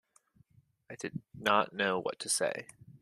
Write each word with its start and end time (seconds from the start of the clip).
I 0.89 0.95
did 0.95 1.21
not 1.35 1.73
know 1.73 1.99
what 1.99 2.17
to 2.21 2.27
say. 2.29 2.65